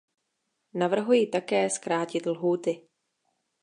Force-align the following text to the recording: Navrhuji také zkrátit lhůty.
Navrhuji 0.73 1.27
také 1.27 1.69
zkrátit 1.69 2.25
lhůty. 2.25 2.87